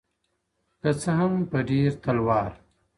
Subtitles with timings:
[0.81, 2.51] که څه هم په ډېر تلوار-